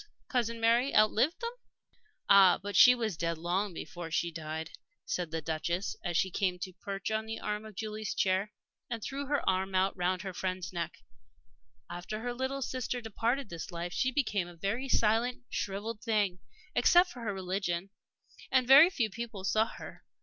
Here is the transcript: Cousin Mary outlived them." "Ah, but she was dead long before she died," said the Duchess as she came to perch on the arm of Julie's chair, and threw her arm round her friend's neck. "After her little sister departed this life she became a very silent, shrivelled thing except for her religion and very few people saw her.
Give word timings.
Cousin 0.29 0.59
Mary 0.59 0.95
outlived 0.95 1.39
them." 1.41 1.51
"Ah, 2.27 2.57
but 2.57 2.75
she 2.75 2.95
was 2.95 3.15
dead 3.15 3.37
long 3.37 3.71
before 3.71 4.09
she 4.09 4.31
died," 4.31 4.71
said 5.05 5.29
the 5.29 5.43
Duchess 5.43 5.95
as 6.03 6.17
she 6.17 6.31
came 6.31 6.57
to 6.57 6.73
perch 6.73 7.11
on 7.11 7.27
the 7.27 7.39
arm 7.39 7.65
of 7.65 7.75
Julie's 7.75 8.15
chair, 8.15 8.51
and 8.89 9.03
threw 9.03 9.27
her 9.27 9.47
arm 9.47 9.73
round 9.93 10.23
her 10.23 10.33
friend's 10.33 10.73
neck. 10.73 10.97
"After 11.87 12.21
her 12.21 12.33
little 12.33 12.63
sister 12.63 12.99
departed 12.99 13.49
this 13.49 13.69
life 13.69 13.93
she 13.93 14.09
became 14.11 14.47
a 14.47 14.55
very 14.55 14.89
silent, 14.89 15.43
shrivelled 15.51 16.01
thing 16.01 16.39
except 16.73 17.11
for 17.11 17.19
her 17.19 17.31
religion 17.31 17.91
and 18.51 18.67
very 18.67 18.89
few 18.89 19.11
people 19.11 19.43
saw 19.43 19.67
her. 19.67 20.03